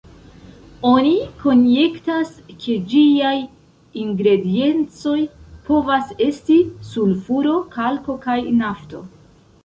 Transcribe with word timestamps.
Oni 0.91 1.09
konjektas, 1.41 2.29
ke 2.63 2.77
ĝiaj 2.93 3.33
ingrediencoj 4.03 5.17
povas 5.67 6.09
esti 6.29 6.57
sulfuro, 6.93 7.53
kalko 7.77 8.17
kaj 8.25 8.39
nafto. 8.63 9.03